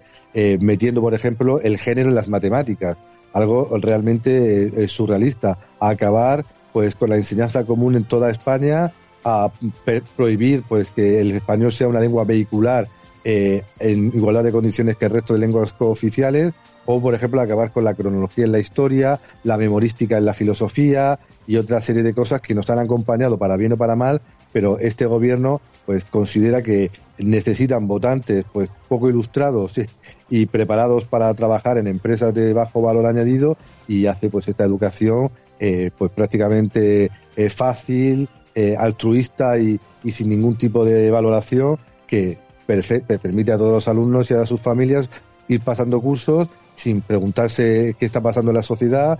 metiendo, 0.59 1.01
por 1.01 1.13
ejemplo, 1.13 1.59
el 1.61 1.77
género 1.77 2.09
en 2.09 2.15
las 2.15 2.27
matemáticas, 2.27 2.97
algo 3.33 3.69
realmente 3.79 4.87
surrealista, 4.87 5.57
a 5.79 5.89
acabar 5.89 6.45
pues 6.73 6.95
con 6.95 7.09
la 7.09 7.15
enseñanza 7.15 7.63
común 7.63 7.95
en 7.95 8.03
toda 8.03 8.29
España, 8.29 8.91
a 9.27 9.51
prohibir 10.15 10.63
pues 10.69 10.89
que 10.91 11.19
el 11.19 11.31
español 11.31 11.73
sea 11.73 11.89
una 11.89 11.99
lengua 11.99 12.23
vehicular 12.23 12.87
eh, 13.25 13.63
en 13.79 14.07
igualdad 14.15 14.45
de 14.45 14.53
condiciones 14.53 14.95
que 14.95 15.03
el 15.03 15.11
resto 15.11 15.33
de 15.33 15.41
lenguas 15.41 15.73
cooficiales, 15.73 16.53
o 16.85 17.01
por 17.01 17.13
ejemplo 17.13 17.41
acabar 17.41 17.73
con 17.73 17.83
la 17.83 17.93
cronología 17.93 18.45
en 18.45 18.53
la 18.53 18.59
historia, 18.59 19.19
la 19.43 19.57
memorística 19.57 20.17
en 20.17 20.23
la 20.23 20.33
filosofía 20.33 21.19
y 21.45 21.57
otra 21.57 21.81
serie 21.81 22.03
de 22.03 22.13
cosas 22.13 22.39
que 22.39 22.55
nos 22.55 22.69
han 22.69 22.79
acompañado 22.79 23.37
para 23.37 23.57
bien 23.57 23.73
o 23.73 23.77
para 23.77 23.97
mal, 23.97 24.21
pero 24.53 24.79
este 24.79 25.05
gobierno 25.05 25.59
pues 25.85 26.05
considera 26.05 26.61
que 26.61 26.89
necesitan 27.17 27.85
votantes 27.85 28.45
pues 28.53 28.69
poco 28.87 29.09
ilustrados 29.09 29.73
y 30.29 30.45
preparados 30.45 31.03
para 31.03 31.33
trabajar 31.33 31.77
en 31.77 31.87
empresas 31.87 32.33
de 32.33 32.53
bajo 32.53 32.81
valor 32.81 33.05
añadido 33.05 33.57
y 33.89 34.05
hace 34.05 34.29
pues 34.29 34.47
esta 34.47 34.63
educación 34.63 35.31
eh, 35.59 35.91
pues 35.97 36.11
prácticamente 36.11 37.09
eh, 37.35 37.49
fácil, 37.49 38.29
eh, 38.57 38.75
altruista 38.77 39.57
y, 39.57 39.79
sin 40.11 40.29
ningún 40.29 40.57
tipo 40.57 40.83
de 40.83 41.11
valoración 41.11 41.77
que 42.07 42.37
permite 42.65 43.51
a 43.51 43.57
todos 43.57 43.71
los 43.71 43.87
alumnos 43.87 44.31
y 44.31 44.33
a 44.33 44.45
sus 44.45 44.59
familias 44.59 45.09
ir 45.47 45.61
pasando 45.61 46.01
cursos 46.01 46.47
sin 46.75 47.01
preguntarse 47.01 47.95
qué 47.99 48.05
está 48.05 48.21
pasando 48.21 48.51
en 48.51 48.57
la 48.57 48.63
sociedad, 48.63 49.19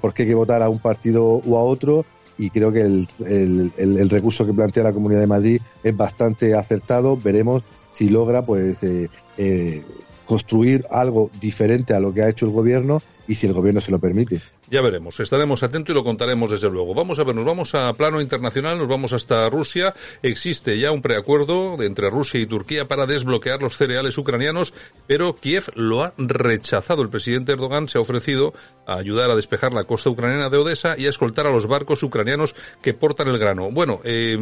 por 0.00 0.14
qué 0.14 0.22
hay 0.22 0.28
que 0.28 0.34
votar 0.34 0.62
a 0.62 0.68
un 0.68 0.78
partido 0.78 1.24
o 1.24 1.58
a 1.58 1.62
otro 1.62 2.04
y 2.38 2.50
creo 2.50 2.72
que 2.72 2.82
el, 2.82 4.10
recurso 4.10 4.46
que 4.46 4.52
plantea 4.52 4.82
la 4.82 4.92
Comunidad 4.92 5.20
de 5.20 5.26
Madrid 5.26 5.62
es 5.82 5.96
bastante 5.96 6.54
acertado. 6.54 7.16
Veremos 7.16 7.62
si 7.92 8.08
logra 8.08 8.42
pues 8.42 8.82
eh, 8.82 9.08
eh, 9.36 9.82
construir 10.26 10.84
algo 10.90 11.30
diferente 11.40 11.94
a 11.94 12.00
lo 12.00 12.12
que 12.12 12.22
ha 12.22 12.28
hecho 12.28 12.46
el 12.46 12.52
gobierno 12.52 13.02
y 13.26 13.34
si 13.34 13.46
el 13.46 13.52
gobierno 13.52 13.80
se 13.80 13.90
lo 13.90 13.98
permite. 13.98 14.40
Ya 14.70 14.80
veremos, 14.80 15.18
estaremos 15.20 15.62
atentos 15.62 15.92
y 15.92 15.94
lo 15.94 16.04
contaremos 16.04 16.50
desde 16.50 16.70
luego. 16.70 16.94
Vamos 16.94 17.18
a 17.18 17.24
ver, 17.24 17.34
nos 17.34 17.44
vamos 17.44 17.74
a 17.74 17.92
plano 17.92 18.20
internacional, 18.20 18.78
nos 18.78 18.88
vamos 18.88 19.12
hasta 19.12 19.48
Rusia. 19.48 19.94
Existe 20.22 20.78
ya 20.78 20.90
un 20.90 21.02
preacuerdo 21.02 21.80
entre 21.82 22.10
Rusia 22.10 22.40
y 22.40 22.46
Turquía 22.46 22.86
para 22.86 23.06
desbloquear 23.06 23.60
los 23.60 23.76
cereales 23.76 24.16
ucranianos, 24.18 24.72
pero 25.06 25.34
Kiev 25.34 25.64
lo 25.74 26.02
ha 26.02 26.14
rechazado. 26.16 27.02
El 27.02 27.10
presidente 27.10 27.52
Erdogan 27.52 27.88
se 27.88 27.98
ha 27.98 28.00
ofrecido 28.00 28.54
a 28.86 28.96
ayudar 28.96 29.30
a 29.30 29.36
despejar 29.36 29.72
la 29.72 29.84
costa 29.84 30.10
ucraniana 30.10 30.48
de 30.48 30.58
Odessa 30.58 30.94
y 30.98 31.06
a 31.06 31.10
escoltar 31.10 31.46
a 31.46 31.52
los 31.52 31.66
barcos 31.66 32.02
ucranianos 32.02 32.54
que 32.80 32.94
portan 32.94 33.28
el 33.28 33.38
grano. 33.38 33.70
Bueno, 33.70 34.00
eh, 34.04 34.36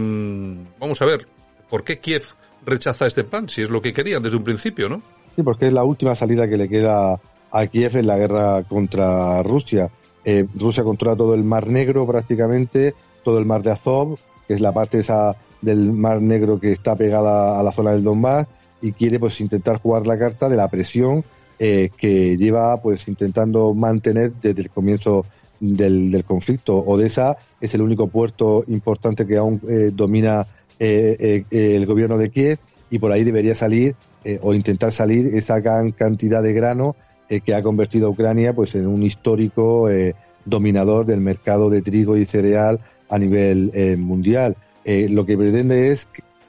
vamos 0.79 1.03
a 1.03 1.07
ver, 1.07 1.27
¿por 1.69 1.85
qué 1.85 1.99
Kiev 1.99 2.23
rechaza 2.65 3.07
este 3.07 3.25
plan? 3.25 3.49
Si 3.49 3.63
es 3.63 3.71
lo 3.71 3.81
que 3.81 3.93
querían 3.93 4.23
desde 4.23 4.37
un 4.37 4.45
principio, 4.45 4.89
¿no? 4.89 5.03
Sí, 5.37 5.43
porque 5.43 5.67
es 5.67 5.73
la 5.73 5.85
última 5.85 6.15
salida 6.15 6.49
que 6.49 6.57
le 6.57 6.69
queda 6.69 7.21
a 7.52 7.66
Kiev 7.66 7.97
en 7.97 8.07
la 8.07 8.19
guerra 8.19 8.62
contra 8.64 9.42
Rusia. 9.42 9.90
Eh, 10.25 10.47
Rusia 10.54 10.85
controla 10.85 11.16
todo 11.16 11.35
el 11.35 11.45
Mar 11.45 11.66
Negro 11.69 12.07
prácticamente, 12.07 12.95
todo 13.25 13.38
el 13.38 13.47
Mar 13.47 13.62
de 13.62 13.73
Azov, 13.73 14.19
que 14.47 14.54
es 14.54 14.61
la 14.61 14.73
parte 14.73 15.00
esa 15.00 15.37
del 15.62 15.92
Mar 15.92 16.21
Negro 16.21 16.59
que 16.59 16.73
está 16.73 16.97
pegada 16.97 17.59
a 17.59 17.62
la 17.62 17.73
zona 17.73 17.92
del 17.92 18.04
Donbass 18.04 18.47
y 18.83 18.92
quiere 18.92 19.19
pues 19.19 19.40
intentar 19.40 19.80
jugar 19.80 20.07
la 20.07 20.19
carta 20.19 20.49
de 20.49 20.57
la 20.57 20.69
presión 20.69 21.25
eh, 21.59 21.90
que 21.97 22.37
lleva 22.37 22.80
pues 22.80 23.07
intentando 23.09 23.75
mantener 23.75 24.33
desde 24.40 24.62
el 24.62 24.71
comienzo 24.71 25.26
del, 25.59 26.11
del, 26.11 26.25
conflicto. 26.25 26.78
Odessa 26.78 27.37
es 27.61 27.75
el 27.75 27.83
único 27.83 28.09
puerto 28.09 28.64
importante 28.69 29.26
que 29.26 29.37
aún 29.37 29.61
eh, 29.69 29.90
domina 29.92 30.47
eh, 30.78 31.45
el 31.50 31.85
gobierno 31.85 32.16
de 32.16 32.30
Kiev 32.30 32.59
y 32.90 32.99
por 32.99 33.12
ahí 33.12 33.25
debería 33.25 33.54
salir 33.54 33.95
o 34.42 34.52
intentar 34.52 34.92
salir 34.92 35.35
esa 35.35 35.61
gran 35.61 35.92
cantidad 35.92 36.42
de 36.42 36.52
grano 36.52 36.95
eh, 37.31 37.43
que 37.43 37.55
ha 37.55 37.63
convertido 37.63 38.09
a 38.09 38.11
Ucrania 38.11 38.53
pues 38.53 38.75
en 38.75 38.89
un 38.89 39.05
histórico 39.05 39.89
eh, 39.89 40.17
dominador 40.45 41.07
del 41.07 41.21
mercado 41.21 41.71
de 41.71 41.81
trigo 41.81 42.17
y 42.17 42.25
cereal 42.25 42.81
a 43.09 43.19
nivel 43.21 43.71
eh, 43.73 43.97
mundial. 43.97 44.57
lo 44.85 45.25
que 45.25 45.39
pretende 45.39 45.93
es 45.93 46.09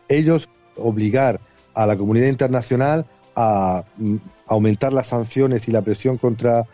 ellos 0.09 0.49
obligar 0.75 1.39
a 1.75 1.85
la 1.85 1.95
comunidad 1.95 2.29
internacional 2.29 3.05
a, 3.35 3.83
mm, 3.97 4.15
aumentar 4.47 4.91
las 4.91 5.05
sanciones 5.05 5.67
y 5.67 5.71
la 5.71 5.83
presión 5.83 6.17
contra 6.17 6.65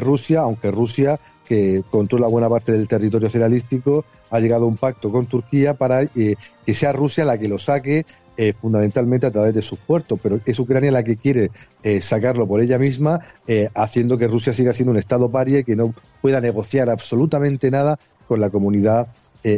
Rusia, 0.00 0.40
aunque 0.40 0.70
Rusia, 0.70 1.18
que 1.46 1.82
controla 1.90 2.28
buena 2.28 2.50
parte 2.50 2.72
del 2.72 2.88
territorio 2.88 3.30
cerealístico, 3.30 4.04
ha 4.30 4.38
llegado 4.38 4.64
a 4.64 4.68
un 4.68 4.76
pacto 4.76 5.10
con 5.10 5.26
Turquía 5.26 5.74
para 5.74 6.06
que 6.06 6.36
sea 6.74 6.92
Rusia 6.92 7.24
la 7.24 7.38
que 7.38 7.48
lo 7.48 7.58
saque 7.58 8.04
eh, 8.36 8.52
fundamentalmente 8.60 9.26
a 9.26 9.30
través 9.30 9.54
de 9.54 9.62
sus 9.62 9.78
puertos, 9.78 10.18
pero 10.20 10.40
es 10.44 10.58
Ucrania 10.58 10.90
la 10.90 11.04
que 11.04 11.16
quiere 11.16 11.50
eh, 11.84 12.00
sacarlo 12.00 12.48
por 12.48 12.60
ella 12.60 12.78
misma, 12.78 13.20
eh, 13.46 13.68
haciendo 13.74 14.18
que 14.18 14.26
Rusia 14.26 14.52
siga 14.52 14.72
siendo 14.72 14.90
un 14.90 14.98
Estado 14.98 15.30
paria 15.30 15.60
y 15.60 15.64
que 15.64 15.76
no 15.76 15.94
pueda 16.20 16.40
negociar 16.40 16.90
absolutamente 16.90 17.70
nada 17.70 17.98
con 18.26 18.40
la 18.40 18.50
comunidad 18.50 19.08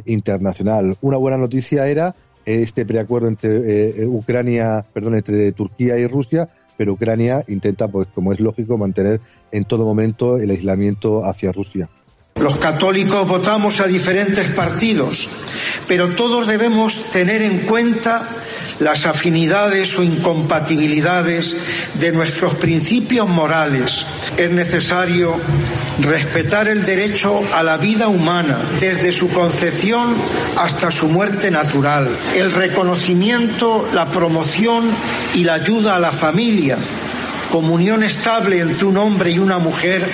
internacional. 0.04 0.96
Una 1.00 1.16
buena 1.16 1.38
noticia 1.38 1.86
era 1.86 2.16
este 2.44 2.84
preacuerdo 2.84 3.28
entre 3.28 4.04
Ucrania, 4.08 4.84
perdón, 4.92 5.14
entre 5.14 5.52
Turquía 5.52 5.96
y 5.96 6.08
Rusia, 6.08 6.48
pero 6.76 6.94
Ucrania 6.94 7.44
intenta, 7.46 7.86
pues 7.86 8.08
como 8.12 8.32
es 8.32 8.40
lógico, 8.40 8.76
mantener 8.76 9.20
en 9.52 9.64
todo 9.64 9.84
momento 9.84 10.38
el 10.38 10.50
aislamiento 10.50 11.24
hacia 11.24 11.52
Rusia. 11.52 11.88
Los 12.40 12.56
católicos 12.58 13.26
votamos 13.26 13.80
a 13.80 13.86
diferentes 13.86 14.50
partidos, 14.50 15.28
pero 15.88 16.14
todos 16.14 16.46
debemos 16.46 17.10
tener 17.10 17.40
en 17.40 17.60
cuenta 17.60 18.28
las 18.80 19.06
afinidades 19.06 19.98
o 19.98 20.02
incompatibilidades 20.02 21.56
de 21.94 22.12
nuestros 22.12 22.54
principios 22.54 23.28
morales. 23.28 24.06
Es 24.36 24.50
necesario 24.50 25.36
respetar 26.00 26.68
el 26.68 26.84
derecho 26.84 27.42
a 27.54 27.62
la 27.62 27.76
vida 27.78 28.08
humana 28.08 28.58
desde 28.80 29.12
su 29.12 29.30
concepción 29.30 30.14
hasta 30.56 30.90
su 30.90 31.08
muerte 31.08 31.50
natural, 31.50 32.08
el 32.34 32.52
reconocimiento, 32.52 33.88
la 33.92 34.06
promoción 34.06 34.90
y 35.34 35.44
la 35.44 35.54
ayuda 35.54 35.96
a 35.96 36.00
la 36.00 36.12
familia, 36.12 36.76
comunión 37.50 38.02
estable 38.02 38.60
entre 38.60 38.84
un 38.84 38.96
hombre 38.98 39.30
y 39.30 39.38
una 39.38 39.58
mujer 39.58 40.06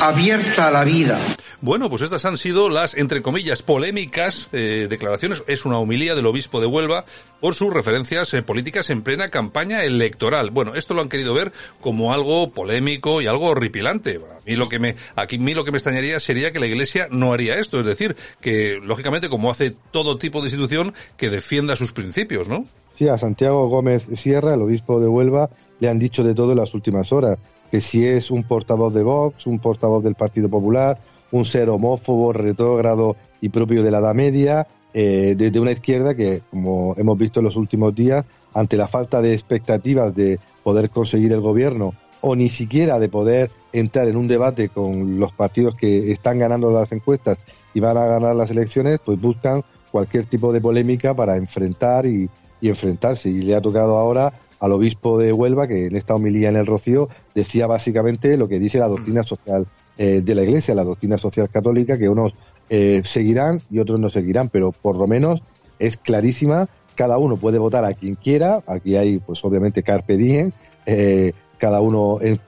abierta 0.00 0.68
a 0.68 0.70
la 0.70 0.84
vida. 0.84 1.18
Bueno, 1.62 1.90
pues 1.90 2.00
estas 2.00 2.24
han 2.24 2.38
sido 2.38 2.70
las, 2.70 2.96
entre 2.96 3.20
comillas, 3.20 3.60
polémicas 3.60 4.48
eh, 4.50 4.86
declaraciones. 4.88 5.42
Es 5.46 5.66
una 5.66 5.78
humilía 5.78 6.14
del 6.14 6.24
obispo 6.24 6.58
de 6.58 6.66
Huelva 6.66 7.04
por 7.38 7.54
sus 7.54 7.70
referencias 7.70 8.32
eh, 8.32 8.42
políticas 8.42 8.88
en 8.88 9.02
plena 9.02 9.28
campaña 9.28 9.84
electoral. 9.84 10.50
Bueno, 10.52 10.74
esto 10.74 10.94
lo 10.94 11.02
han 11.02 11.10
querido 11.10 11.34
ver 11.34 11.52
como 11.82 12.14
algo 12.14 12.50
polémico 12.50 13.20
y 13.20 13.26
algo 13.26 13.48
horripilante. 13.48 14.16
A 14.16 14.40
mí 14.46 14.56
lo 14.56 14.70
que 14.70 14.78
me, 14.78 14.96
aquí 15.16 15.36
a 15.36 15.38
mí 15.38 15.52
lo 15.52 15.64
que 15.64 15.70
me 15.70 15.76
extrañaría 15.76 16.18
sería 16.18 16.50
que 16.50 16.60
la 16.60 16.66
Iglesia 16.66 17.08
no 17.10 17.34
haría 17.34 17.56
esto. 17.56 17.78
Es 17.78 17.84
decir, 17.84 18.16
que 18.40 18.78
lógicamente 18.82 19.28
como 19.28 19.50
hace 19.50 19.76
todo 19.90 20.16
tipo 20.16 20.40
de 20.40 20.46
institución 20.46 20.94
que 21.18 21.28
defienda 21.28 21.76
sus 21.76 21.92
principios, 21.92 22.48
¿no? 22.48 22.64
Sí, 22.94 23.06
a 23.06 23.18
Santiago 23.18 23.68
Gómez 23.68 24.06
Sierra, 24.16 24.54
el 24.54 24.62
obispo 24.62 24.98
de 24.98 25.08
Huelva, 25.08 25.50
le 25.78 25.90
han 25.90 25.98
dicho 25.98 26.24
de 26.24 26.34
todo 26.34 26.52
en 26.52 26.58
las 26.58 26.72
últimas 26.72 27.12
horas. 27.12 27.38
Que 27.70 27.82
si 27.82 28.06
es 28.06 28.30
un 28.30 28.44
portavoz 28.44 28.94
de 28.94 29.02
Vox, 29.02 29.46
un 29.46 29.58
portavoz 29.58 30.02
del 30.02 30.14
Partido 30.14 30.48
Popular, 30.48 30.98
un 31.32 31.44
ser 31.44 31.70
homófobo, 31.70 32.32
retrógrado 32.32 33.16
y 33.40 33.48
propio 33.48 33.82
de 33.82 33.90
la 33.90 33.98
Edad 33.98 34.14
Media, 34.14 34.66
eh, 34.92 35.34
desde 35.36 35.60
una 35.60 35.72
izquierda 35.72 36.14
que, 36.14 36.42
como 36.50 36.94
hemos 36.96 37.16
visto 37.16 37.40
en 37.40 37.46
los 37.46 37.56
últimos 37.56 37.94
días, 37.94 38.24
ante 38.52 38.76
la 38.76 38.88
falta 38.88 39.22
de 39.22 39.32
expectativas 39.32 40.14
de 40.14 40.40
poder 40.62 40.90
conseguir 40.90 41.32
el 41.32 41.40
gobierno 41.40 41.94
o 42.20 42.34
ni 42.34 42.48
siquiera 42.48 42.98
de 42.98 43.08
poder 43.08 43.50
entrar 43.72 44.08
en 44.08 44.16
un 44.16 44.28
debate 44.28 44.68
con 44.68 45.18
los 45.18 45.32
partidos 45.32 45.74
que 45.74 46.10
están 46.10 46.38
ganando 46.38 46.70
las 46.70 46.90
encuestas 46.92 47.38
y 47.72 47.80
van 47.80 47.96
a 47.96 48.06
ganar 48.06 48.34
las 48.34 48.50
elecciones, 48.50 48.98
pues 49.04 49.20
buscan 49.20 49.62
cualquier 49.90 50.26
tipo 50.26 50.52
de 50.52 50.60
polémica 50.60 51.14
para 51.14 51.36
enfrentar 51.36 52.06
y, 52.06 52.28
y 52.60 52.68
enfrentarse. 52.68 53.30
Y 53.30 53.42
le 53.42 53.54
ha 53.54 53.60
tocado 53.60 53.96
ahora 53.96 54.32
al 54.58 54.72
obispo 54.72 55.18
de 55.18 55.32
Huelva, 55.32 55.66
que 55.66 55.86
en 55.86 55.96
esta 55.96 56.14
homilía 56.14 56.50
en 56.50 56.56
el 56.56 56.66
Rocío 56.66 57.08
decía 57.34 57.66
básicamente 57.66 58.36
lo 58.36 58.48
que 58.48 58.58
dice 58.58 58.78
la 58.78 58.88
doctrina 58.88 59.22
social 59.22 59.66
eh, 60.02 60.22
de 60.22 60.34
la 60.34 60.42
Iglesia, 60.42 60.74
la 60.74 60.82
doctrina 60.82 61.18
social 61.18 61.50
católica, 61.50 61.98
que 61.98 62.08
unos 62.08 62.32
eh, 62.70 63.02
seguirán 63.04 63.60
y 63.70 63.80
otros 63.80 64.00
no 64.00 64.08
seguirán, 64.08 64.48
pero 64.48 64.72
por 64.72 64.96
lo 64.96 65.06
menos 65.06 65.42
es 65.78 65.98
clarísima, 65.98 66.70
cada 66.94 67.18
uno 67.18 67.36
puede 67.36 67.58
votar 67.58 67.84
a 67.84 67.92
quien 67.92 68.14
quiera, 68.14 68.62
aquí 68.66 68.96
hay 68.96 69.18
pues 69.18 69.44
obviamente 69.44 69.82
carpe 69.82 70.16
diem, 70.16 70.52
eh, 70.86 71.34
cada 71.58 71.82
uno 71.82 72.18
en, 72.22 72.40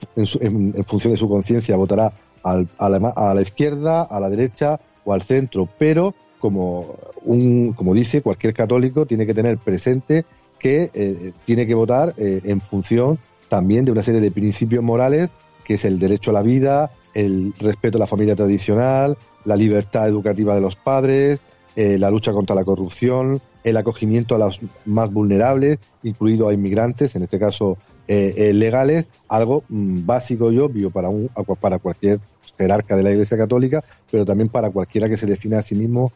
función 0.87 1.13
de 1.13 1.17
su 1.17 1.29
conciencia 1.29 1.77
votará 1.77 2.13
al, 2.41 2.69
a, 2.79 2.89
la, 2.89 3.13
a, 3.15 3.35
la, 3.35 3.41
izquierda, 3.43 4.01
a 4.01 4.19
la 4.19 4.31
derecha 4.31 4.79
o 5.05 5.13
al 5.13 5.21
centro, 5.21 5.69
pero 5.77 6.15
como, 6.39 6.95
un, 7.23 7.73
como 7.73 7.93
dice 7.93 8.23
cualquier 8.23 8.55
católico, 8.55 9.05
tiene 9.05 9.27
que 9.27 9.35
tener 9.35 9.59
presente 9.59 10.25
que 10.57 11.33
tiene 11.45 11.67
que 11.67 11.75
votar 11.75 12.15
en 12.17 12.61
función 12.61 13.19
también 13.47 13.85
de 13.85 13.91
una 13.91 14.01
serie 14.01 14.21
de 14.21 14.31
principios 14.31 14.83
morales, 14.83 15.29
que 15.63 15.75
es 15.75 15.85
el 15.85 15.99
derecho 15.99 16.31
a 16.31 16.33
la 16.33 16.41
vida, 16.41 16.89
el 17.13 17.53
respeto 17.59 17.97
a 17.97 17.99
la 17.99 18.07
familia 18.07 18.35
tradicional, 18.35 19.17
la 19.45 19.55
libertad 19.55 20.07
educativa 20.07 20.55
de 20.55 20.61
los 20.61 20.75
padres, 20.75 21.41
eh, 21.75 21.97
la 21.97 22.09
lucha 22.09 22.31
contra 22.31 22.55
la 22.55 22.63
corrupción, 22.63 23.41
el 23.63 23.77
acogimiento 23.77 24.35
a 24.35 24.39
los 24.39 24.59
más 24.85 25.11
vulnerables, 25.11 25.79
incluido 26.03 26.47
a 26.47 26.53
inmigrantes, 26.53 27.15
en 27.15 27.23
este 27.23 27.39
caso 27.39 27.77
eh, 28.07 28.33
eh, 28.37 28.53
legales, 28.53 29.07
algo 29.27 29.63
mm, 29.69 30.05
básico 30.05 30.51
y 30.51 30.59
obvio 30.59 30.91
para, 30.91 31.09
un, 31.09 31.29
para 31.59 31.79
cualquier 31.79 32.19
jerarca 32.57 32.95
de 32.95 33.03
la 33.03 33.11
Iglesia 33.11 33.37
Católica, 33.37 33.83
pero 34.11 34.25
también 34.25 34.49
para 34.49 34.69
cualquiera 34.69 35.09
que 35.09 35.17
se 35.17 35.25
defina 35.25 35.59
a 35.59 35.61
sí 35.61 35.75
mismo 35.75 36.11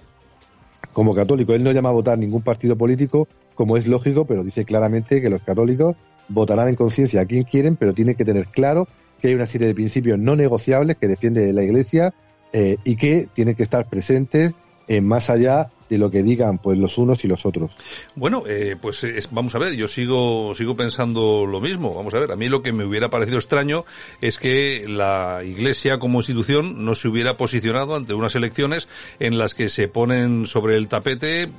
como 0.93 1.15
católico. 1.15 1.53
Él 1.53 1.63
no 1.63 1.71
llama 1.71 1.89
a 1.89 1.93
votar 1.93 2.17
ningún 2.17 2.41
partido 2.41 2.75
político, 2.75 3.27
como 3.55 3.77
es 3.77 3.87
lógico, 3.87 4.25
pero 4.25 4.43
dice 4.43 4.65
claramente 4.65 5.21
que 5.21 5.29
los 5.29 5.41
católicos 5.41 5.95
votarán 6.29 6.69
en 6.69 6.75
conciencia 6.75 7.21
a 7.21 7.25
quien 7.25 7.43
quieren, 7.43 7.75
pero 7.75 7.93
tienen 7.93 8.15
que 8.15 8.25
tener 8.25 8.47
claro 8.47 8.87
que 9.21 9.29
hay 9.29 9.35
una 9.35 9.45
serie 9.45 9.67
de 9.67 9.75
principios 9.75 10.19
no 10.19 10.35
negociables 10.35 10.97
que 10.97 11.07
defiende 11.07 11.51
la 11.53 11.63
Iglesia 11.63 12.13
eh, 12.53 12.77
y 12.83 12.95
que 12.95 13.27
tienen 13.33 13.55
que 13.55 13.63
estar 13.63 13.89
presentes 13.89 14.53
en 14.87 15.05
más 15.05 15.29
allá 15.29 15.69
de 15.89 15.97
lo 15.97 16.11
que 16.11 16.23
digan 16.23 16.57
pues 16.57 16.77
los 16.77 16.97
unos 16.97 17.23
y 17.23 17.27
los 17.27 17.45
otros. 17.45 17.71
Bueno, 18.15 18.43
eh, 18.47 18.75
pues 18.79 19.05
vamos 19.31 19.55
a 19.55 19.59
ver, 19.59 19.73
yo 19.75 19.87
sigo 19.87 20.53
sigo 20.55 20.75
pensando 20.75 21.45
lo 21.45 21.61
mismo. 21.61 21.93
Vamos 21.93 22.13
a 22.13 22.19
ver, 22.19 22.31
a 22.31 22.35
mí 22.35 22.49
lo 22.49 22.61
que 22.61 22.73
me 22.73 22.83
hubiera 22.83 23.09
parecido 23.09 23.37
extraño 23.37 23.85
es 24.21 24.37
que 24.37 24.85
la 24.87 25.41
Iglesia 25.43 25.99
como 25.99 26.19
institución 26.19 26.83
no 26.85 26.95
se 26.95 27.07
hubiera 27.07 27.37
posicionado 27.37 27.95
ante 27.95 28.13
unas 28.13 28.35
elecciones 28.35 28.87
en 29.19 29.37
las 29.37 29.53
que 29.53 29.69
se 29.69 29.87
ponen 29.87 30.45
sobre 30.45 30.75
el 30.75 30.87
tapete 30.87 31.49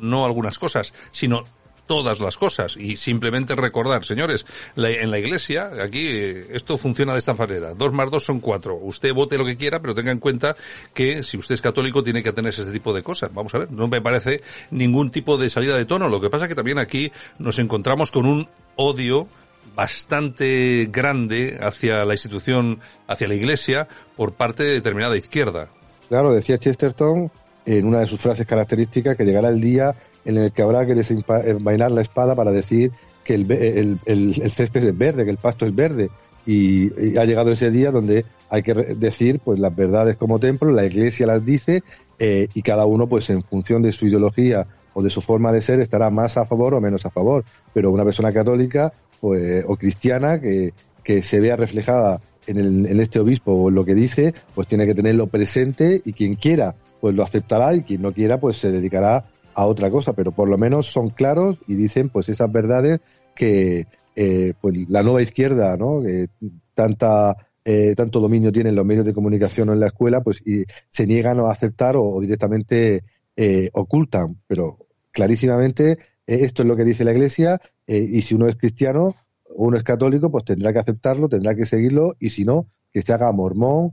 no 0.00 0.24
algunas 0.24 0.58
cosas, 0.58 0.92
sino 1.12 1.44
todas 1.92 2.20
las 2.20 2.38
cosas 2.38 2.74
y 2.78 2.96
simplemente 2.96 3.54
recordar, 3.54 4.02
señores, 4.06 4.46
en 4.76 5.10
la 5.10 5.18
iglesia, 5.18 5.68
aquí 5.84 6.06
eh, 6.08 6.46
esto 6.52 6.78
funciona 6.78 7.12
de 7.12 7.18
esta 7.18 7.34
manera. 7.34 7.74
Dos 7.74 7.92
más 7.92 8.10
dos 8.10 8.24
son 8.24 8.40
cuatro. 8.40 8.76
Usted 8.76 9.12
vote 9.12 9.36
lo 9.36 9.44
que 9.44 9.58
quiera, 9.58 9.78
pero 9.78 9.94
tenga 9.94 10.10
en 10.10 10.18
cuenta 10.18 10.56
que 10.94 11.22
si 11.22 11.36
usted 11.36 11.54
es 11.54 11.60
católico 11.60 12.02
tiene 12.02 12.22
que 12.22 12.30
atenerse 12.30 12.62
a 12.62 12.64
este 12.64 12.72
tipo 12.72 12.94
de 12.94 13.02
cosas. 13.02 13.30
Vamos 13.34 13.54
a 13.54 13.58
ver, 13.58 13.70
no 13.70 13.88
me 13.88 14.00
parece 14.00 14.40
ningún 14.70 15.10
tipo 15.10 15.36
de 15.36 15.50
salida 15.50 15.76
de 15.76 15.84
tono. 15.84 16.08
Lo 16.08 16.18
que 16.18 16.30
pasa 16.30 16.46
es 16.46 16.48
que 16.48 16.54
también 16.54 16.78
aquí 16.78 17.12
nos 17.38 17.58
encontramos 17.58 18.10
con 18.10 18.24
un 18.24 18.48
odio 18.76 19.28
bastante 19.76 20.88
grande 20.90 21.58
hacia 21.60 22.06
la 22.06 22.14
institución, 22.14 22.80
hacia 23.06 23.28
la 23.28 23.34
iglesia, 23.34 23.86
por 24.16 24.32
parte 24.32 24.64
de 24.64 24.72
determinada 24.72 25.14
izquierda. 25.14 25.68
Claro, 26.08 26.32
decía 26.32 26.56
Chesterton 26.56 27.30
en 27.66 27.86
una 27.86 28.00
de 28.00 28.06
sus 28.06 28.18
frases 28.18 28.46
características 28.46 29.14
que 29.14 29.24
llegará 29.24 29.50
el 29.50 29.60
día 29.60 29.94
en 30.24 30.36
el 30.36 30.52
que 30.52 30.62
habrá 30.62 30.86
que 30.86 30.94
desenvainar 30.94 31.92
la 31.92 32.02
espada 32.02 32.34
para 32.34 32.52
decir 32.52 32.92
que 33.24 33.34
el, 33.34 33.98
el, 34.04 34.50
césped 34.50 34.84
es 34.84 34.96
verde, 34.96 35.24
que 35.24 35.30
el 35.30 35.36
pasto 35.36 35.66
es 35.66 35.74
verde. 35.74 36.10
Y, 36.44 37.16
ha 37.18 37.24
llegado 37.24 37.52
ese 37.52 37.70
día 37.70 37.90
donde 37.90 38.24
hay 38.50 38.62
que 38.62 38.74
decir 38.74 39.40
pues 39.44 39.60
las 39.60 39.74
verdades 39.74 40.16
como 40.16 40.40
templo, 40.40 40.70
la 40.72 40.84
iglesia 40.84 41.26
las 41.26 41.44
dice 41.44 41.82
eh, 42.18 42.48
y 42.52 42.62
cada 42.62 42.84
uno 42.84 43.06
pues 43.06 43.30
en 43.30 43.42
función 43.42 43.82
de 43.82 43.92
su 43.92 44.06
ideología 44.06 44.66
o 44.94 45.02
de 45.02 45.10
su 45.10 45.22
forma 45.22 45.52
de 45.52 45.62
ser 45.62 45.80
estará 45.80 46.10
más 46.10 46.36
a 46.36 46.44
favor 46.44 46.74
o 46.74 46.80
menos 46.80 47.06
a 47.06 47.10
favor. 47.10 47.44
Pero 47.72 47.90
una 47.90 48.04
persona 48.04 48.32
católica 48.32 48.92
pues, 49.20 49.64
o 49.66 49.76
cristiana 49.76 50.40
que, 50.40 50.74
que 51.04 51.22
se 51.22 51.40
vea 51.40 51.56
reflejada 51.56 52.20
en, 52.46 52.58
el, 52.58 52.86
en 52.86 53.00
este 53.00 53.20
obispo 53.20 53.52
o 53.52 53.68
en 53.68 53.76
lo 53.76 53.84
que 53.84 53.94
dice, 53.94 54.34
pues 54.54 54.66
tiene 54.66 54.86
que 54.86 54.94
tenerlo 54.94 55.28
presente 55.28 56.02
y 56.04 56.12
quien 56.12 56.34
quiera 56.34 56.74
pues 57.00 57.14
lo 57.14 57.24
aceptará 57.24 57.74
y 57.74 57.82
quien 57.82 58.02
no 58.02 58.12
quiera 58.12 58.38
pues 58.38 58.58
se 58.58 58.70
dedicará 58.70 59.24
a 59.54 59.66
otra 59.66 59.90
cosa, 59.90 60.12
pero 60.12 60.32
por 60.32 60.48
lo 60.48 60.58
menos 60.58 60.86
son 60.86 61.10
claros 61.10 61.58
y 61.66 61.74
dicen 61.74 62.08
pues 62.08 62.28
esas 62.28 62.50
verdades 62.50 63.00
que 63.34 63.86
eh, 64.14 64.54
pues 64.60 64.88
la 64.88 65.02
nueva 65.02 65.22
izquierda, 65.22 65.76
¿no? 65.76 66.02
Que 66.02 66.28
tanta 66.74 67.36
eh, 67.64 67.94
tanto 67.96 68.20
dominio 68.20 68.52
tienen 68.52 68.74
los 68.74 68.84
medios 68.84 69.06
de 69.06 69.14
comunicación 69.14 69.68
o 69.68 69.72
en 69.72 69.80
la 69.80 69.86
escuela, 69.86 70.22
pues 70.22 70.42
y 70.44 70.64
se 70.88 71.06
niegan 71.06 71.38
a 71.40 71.50
aceptar 71.50 71.96
o, 71.96 72.20
directamente 72.20 73.04
eh, 73.36 73.70
ocultan, 73.72 74.38
pero 74.46 74.78
clarísimamente 75.10 75.98
esto 76.26 76.62
es 76.62 76.68
lo 76.68 76.76
que 76.76 76.84
dice 76.84 77.04
la 77.04 77.12
Iglesia 77.12 77.60
y 77.86 78.22
si 78.22 78.34
uno 78.34 78.48
es 78.48 78.56
cristiano 78.56 79.14
o 79.44 79.64
uno 79.66 79.76
es 79.76 79.82
católico, 79.82 80.30
pues 80.30 80.44
tendrá 80.44 80.72
que 80.72 80.78
aceptarlo, 80.78 81.28
tendrá 81.28 81.54
que 81.54 81.66
seguirlo 81.66 82.14
y 82.20 82.30
si 82.30 82.44
no, 82.44 82.68
que 82.92 83.02
se 83.02 83.12
haga 83.12 83.32
mormón, 83.32 83.92